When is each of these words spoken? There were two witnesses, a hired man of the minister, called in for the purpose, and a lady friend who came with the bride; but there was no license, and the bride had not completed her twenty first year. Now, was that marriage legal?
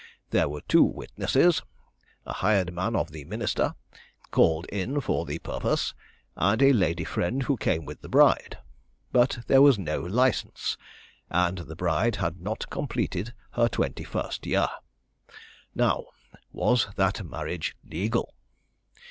There 0.31 0.49
were 0.49 0.61
two 0.61 0.81
witnesses, 0.81 1.61
a 2.25 2.33
hired 2.33 2.73
man 2.73 2.95
of 2.95 3.11
the 3.11 3.23
minister, 3.23 3.75
called 4.31 4.65
in 4.71 4.99
for 4.99 5.27
the 5.27 5.37
purpose, 5.37 5.93
and 6.35 6.59
a 6.59 6.73
lady 6.73 7.03
friend 7.03 7.43
who 7.43 7.55
came 7.55 7.85
with 7.85 8.01
the 8.01 8.09
bride; 8.09 8.57
but 9.11 9.43
there 9.45 9.61
was 9.61 9.77
no 9.77 9.99
license, 9.99 10.75
and 11.29 11.59
the 11.59 11.75
bride 11.75 12.15
had 12.15 12.41
not 12.41 12.67
completed 12.71 13.35
her 13.51 13.67
twenty 13.69 14.03
first 14.03 14.47
year. 14.47 14.69
Now, 15.75 16.07
was 16.51 16.87
that 16.95 17.23
marriage 17.23 17.75
legal? 17.87 18.33